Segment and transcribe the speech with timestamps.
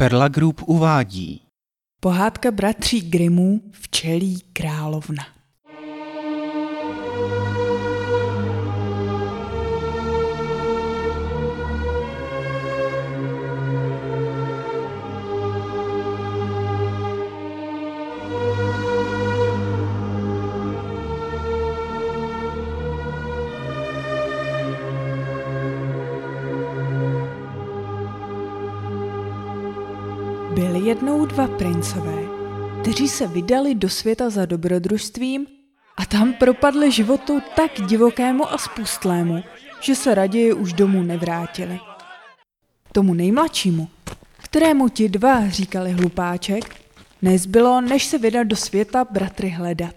[0.00, 1.42] Perla Group uvádí
[2.00, 5.37] Pohádka bratří Grimů Včelí královna.
[31.28, 32.14] Dva princové,
[32.80, 35.46] kteří se vydali do světa za dobrodružstvím
[35.96, 39.42] a tam propadli životu tak divokému a spustlému,
[39.80, 41.80] že se raději už domů nevrátili.
[42.92, 43.88] Tomu nejmladšímu,
[44.42, 46.76] kterému ti dva říkali hlupáček,
[47.22, 49.94] nezbylo, než se vydat do světa bratry hledat.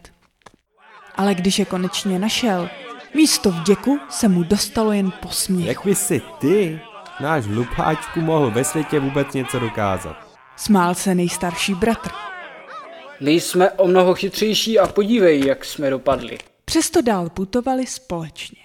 [1.16, 2.70] Ale když je konečně našel,
[3.16, 5.68] místo vděku se mu dostalo jen posměch.
[5.68, 6.80] Jak by si ty,
[7.20, 10.31] náš hlupáčku, mohl ve světě vůbec něco dokázat?
[10.62, 12.10] Smál se nejstarší bratr.
[13.20, 16.38] My jsme o mnoho chytřejší a podívej, jak jsme dopadli.
[16.66, 18.62] Přesto dál putovali společně.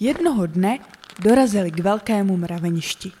[0.00, 0.78] Jednoho dne
[1.20, 3.12] dorazili k velkému mraveništi.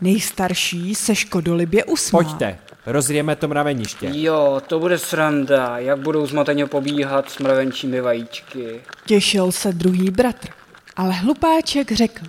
[0.00, 2.24] Nejstarší se škodolibě usmál.
[2.24, 4.10] Pojďte, rozjeme to mraveniště.
[4.12, 8.80] Jo, to bude sranda, jak budou zmateně pobíhat s mravenčími vajíčky.
[9.06, 10.48] Těšil se druhý bratr,
[10.96, 12.24] ale hlupáček řekl.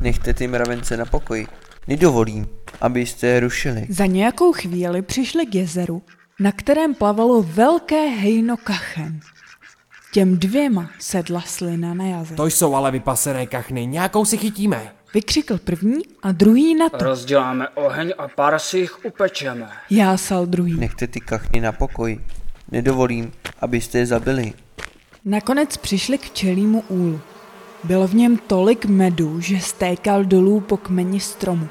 [0.00, 1.46] Nechte ty mravence na pokoji.
[1.88, 2.48] Nedovolím,
[2.80, 3.86] abyste je rušili.
[3.88, 6.02] Za nějakou chvíli přišli k jezeru,
[6.40, 9.20] na kterém plavalo velké hejno kachen.
[10.12, 12.36] Těm dvěma sedla slina na jazyk.
[12.36, 14.92] To jsou ale vypasené kachny, nějakou si chytíme.
[15.14, 17.04] Vykřikl první a druhý na to.
[17.04, 19.68] Rozděláme oheň a pár si jich upečeme.
[19.90, 20.74] Jásal druhý.
[20.80, 22.20] Nechte ty kachny na pokoji.
[22.70, 24.52] Nedovolím, abyste je zabili.
[25.24, 27.20] Nakonec přišli k včelímu úlu.
[27.84, 31.68] Bylo v něm tolik medu, že stékal dolů po kmeni stromu.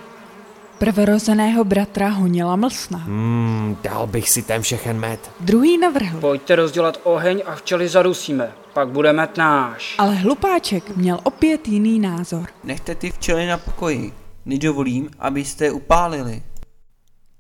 [0.79, 2.97] Prvorozeného bratra honila mlsna.
[2.97, 5.31] Hmm, dal bych si ten všechen med.
[5.39, 9.95] Druhý navrhl, Pojďte rozdělat oheň a včely zadusíme, pak bude met náš.
[9.97, 12.49] ale hlupáček měl opět jiný názor.
[12.63, 14.13] Nechte ty včely na pokoji.
[14.45, 16.43] Nedovolím, abyste je upálili.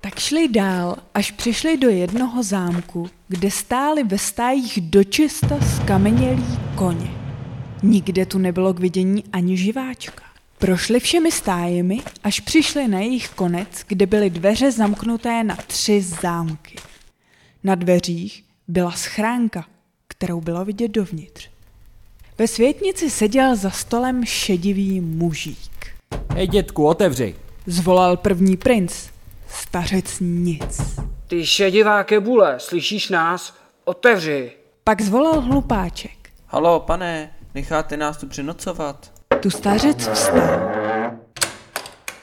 [0.01, 7.11] Tak šli dál, až přišli do jednoho zámku, kde stáli ve stájích dočista skamenělí koně.
[7.83, 10.23] Nikde tu nebylo k vidění ani živáčka.
[10.57, 16.75] Prošli všemi stájemi, až přišli na jejich konec, kde byly dveře zamknuté na tři zámky.
[17.63, 19.65] Na dveřích byla schránka,
[20.23, 21.49] kterou bylo vidět dovnitř.
[22.37, 25.87] Ve světnici seděl za stolem šedivý mužík.
[26.33, 27.35] Hej dětku, otevři.
[27.65, 29.09] Zvolal první princ.
[29.47, 30.99] Stařec nic.
[31.27, 33.53] Ty šedivá kebule, slyšíš nás?
[33.83, 34.51] Otevři.
[34.83, 36.29] Pak zvolal hlupáček.
[36.47, 39.11] Halo, pane, necháte nás tu přenocovat?
[39.39, 40.71] Tu stařec vstal.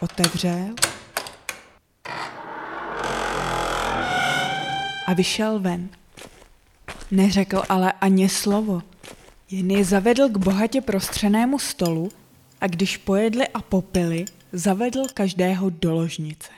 [0.01, 0.69] Otevřel.
[5.07, 5.89] A vyšel ven.
[7.11, 8.83] Neřekl ale ani slovo.
[9.51, 12.09] Jen je zavedl k bohatě prostřenému stolu
[12.61, 16.51] a když pojedli a popili, zavedl každého do ložnice.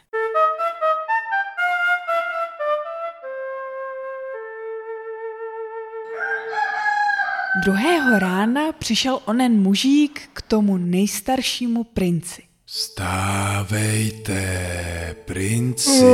[7.65, 12.52] Druhého rána přišel onen mužík k tomu nejstaršímu princi.
[12.75, 14.41] Stávejte,
[15.25, 16.05] princi,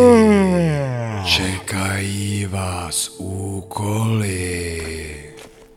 [1.25, 4.83] čekají vás úkoly.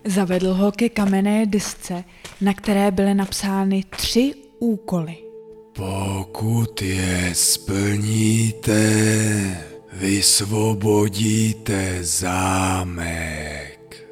[0.06, 2.04] Zavedl ho ke kamenné desce,
[2.42, 5.18] na které byly napsány tři úkoly.
[5.74, 8.82] Pokud je splníte,
[9.94, 14.08] vysvobodíte zámek.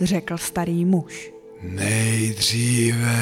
[0.00, 1.32] Řekl starý muž.
[1.62, 3.14] Nejdříve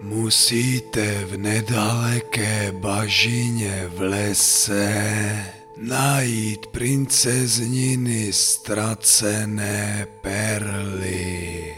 [0.00, 5.46] musíte v nedaleké bažině v lese
[5.76, 11.74] najít princezniny ztracené perly.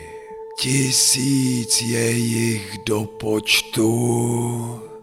[0.60, 3.90] Tisíc je jich do počtu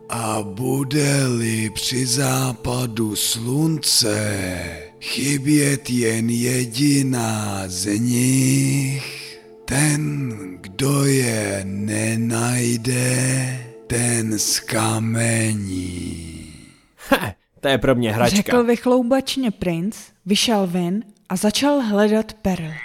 [0.10, 4.16] a bude-li při západu slunce
[5.02, 9.15] chybět jen jediná z nich,
[9.66, 10.32] ten,
[10.62, 13.06] kdo je nenajde,
[13.88, 16.06] ten skamení.
[17.10, 18.36] He, to je pro mě hračka.
[18.36, 22.76] Řekl vychloubačně princ, vyšel ven a začal hledat perly.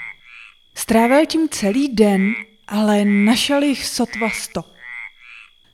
[0.75, 2.33] Strávil tím celý den,
[2.69, 4.63] ale našel jich sotva sto.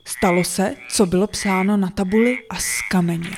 [0.05, 3.37] Stalo se, co bylo psáno na tabuli a z kameně.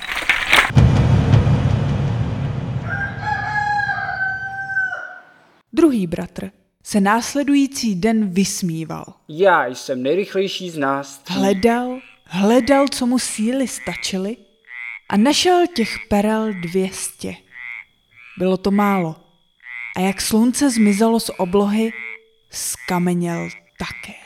[5.74, 6.58] Druhý bratr
[6.89, 9.06] se následující den vysmíval.
[9.27, 11.24] Já jsem nejrychlejší z nás.
[11.27, 14.38] Hledal, hledal, co mu síly stačily
[15.09, 17.36] a našel těch perel dvěstě.
[18.38, 19.15] Bylo to málo.
[19.97, 21.91] A jak slunce zmizelo z oblohy,
[22.50, 23.50] skameněl
[23.80, 24.19] také.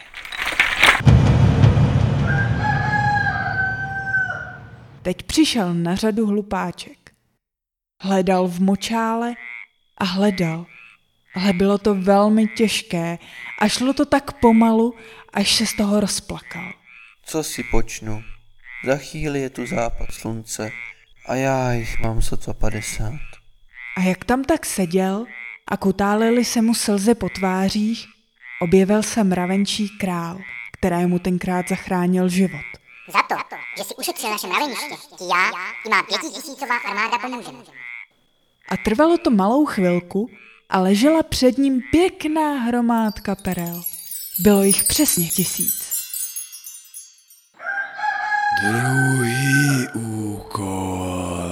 [5.01, 7.11] Teď přišel na řadu hlupáček.
[8.01, 9.33] Hledal v močále
[9.97, 10.65] a hledal,
[11.35, 13.17] ale bylo to velmi těžké
[13.59, 14.93] a šlo to tak pomalu,
[15.33, 16.73] až se z toho rozplakal.
[17.25, 18.23] Co si počnu?
[18.85, 20.71] Za chvíli je tu západ slunce
[21.25, 23.19] a já jich mám sotva padesát.
[23.97, 25.25] A jak tam tak seděl
[25.67, 28.05] a kutálili se mu slzy po tvářích,
[28.61, 30.39] objevil se mravenčí král,
[30.71, 32.65] kterému tenkrát zachránil život.
[33.07, 33.35] Za to,
[33.77, 35.49] že si ušetřil naše mraveniště, ti já
[35.85, 37.57] i má pětitisícová armáda pomůžeme.
[38.69, 40.29] A trvalo to malou chvilku
[40.73, 43.81] a ležela před ním pěkná hromádka perel.
[44.39, 45.93] Bylo jich přesně tisíc.
[48.63, 51.49] Druhý úkol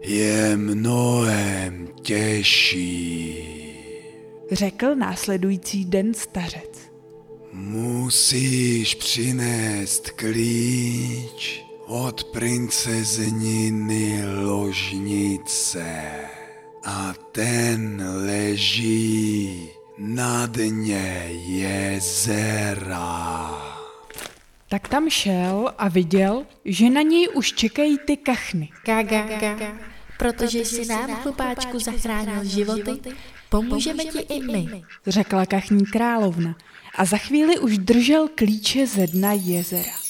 [0.00, 3.44] je mnohem těžší.
[4.52, 6.90] Řekl následující den stařec.
[7.52, 15.94] Musíš přinést klíč od princezniny ložnice
[16.88, 19.68] a ten leží
[19.98, 22.98] na dně jezera.
[24.68, 28.68] Tak tam šel a viděl, že na něj už čekají ty kachny.
[28.86, 29.26] Gaga,
[30.18, 32.90] protože jsi nám, chlupáčku, zachránil životy,
[33.48, 34.82] pomůžeme ti i my.
[35.06, 36.56] Řekla kachní královna
[36.94, 40.07] a za chvíli už držel klíče ze dna jezera.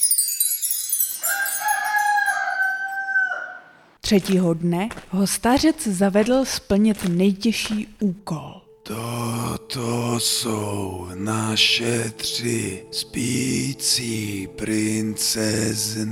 [4.09, 8.61] Třetího dne ho stařec zavedl splnit nejtěžší úkol.
[8.83, 16.09] Toto jsou naše tři spící princezny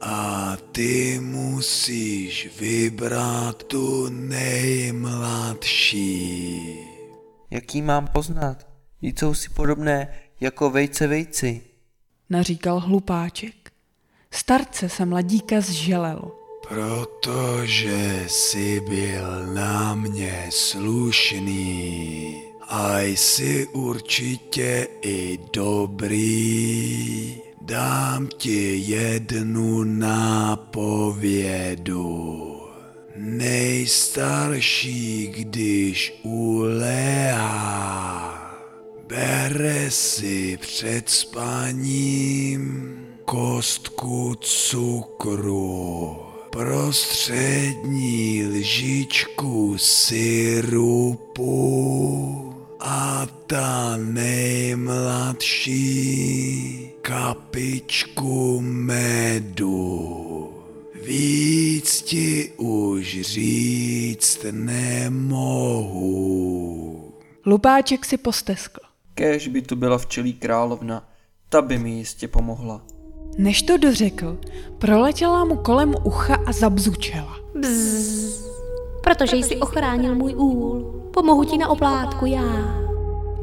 [0.00, 5.18] a ty musíš vybrat tu nejmladší.
[7.50, 8.66] Jaký mám poznat?
[8.98, 10.08] Vždyť jsou si podobné
[10.40, 11.62] jako vejce vejci.
[12.30, 13.72] Naříkal hlupáček.
[14.30, 16.43] Starce se mladíka zželelo.
[16.68, 31.40] Protože jsi byl na mě slušný a jsi určitě i dobrý, dám ti jednu nápovědu.
[33.16, 34.46] Nejstarší,
[35.26, 37.74] když uléhá,
[39.06, 42.94] bere si před spaním
[43.24, 46.16] kostku cukru
[46.54, 51.44] prostřední lžičku syrupu
[52.80, 54.90] a ta nejmladší
[57.02, 59.74] kapičku medu.
[61.04, 66.14] Víc ti už říct nemohu.
[67.46, 68.80] Lupáček si posteskl.
[69.14, 71.08] Kéž by tu byla včelí královna,
[71.48, 72.93] ta by mi jistě pomohla.
[73.38, 74.38] Než to dořekl,
[74.78, 77.36] proletěla mu kolem ucha a zabzučela.
[77.60, 78.44] Bzz,
[79.02, 81.00] protože jsi ochránil můj úl.
[81.14, 82.84] Pomohu ti na oplátku já.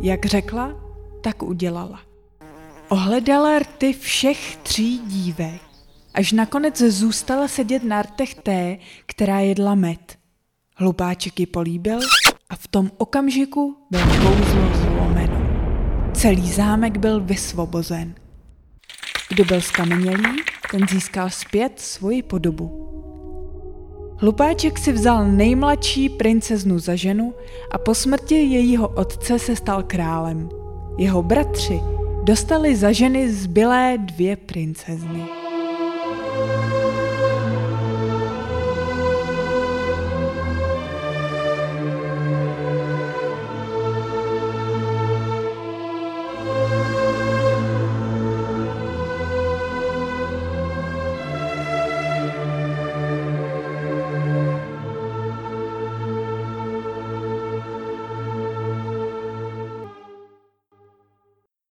[0.02, 0.74] Jak řekla,
[1.22, 2.00] tak udělala.
[2.90, 5.62] Ohledala rty všech tří dívek,
[6.13, 10.18] až nakonec zůstala sedět na rtech té, která jedla med.
[10.75, 12.00] Hlupáček ji políbil
[12.50, 15.42] a v tom okamžiku byl kouzlo zlomeno.
[16.13, 18.15] Celý zámek byl vysvobozen.
[19.32, 20.24] Kdo byl skamenělý,
[20.72, 22.88] ten získal zpět svoji podobu.
[24.18, 27.34] Hlupáček si vzal nejmladší princeznu za ženu
[27.72, 30.50] a po smrti jejího otce se stal králem.
[30.98, 31.82] Jeho bratři
[32.24, 35.24] dostali za ženy zbylé dvě princezny.